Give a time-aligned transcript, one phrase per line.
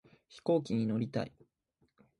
[0.29, 1.31] 飛行機に乗りたい